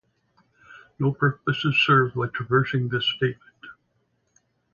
[0.97, 3.67] No purpose is served by traversing this statement.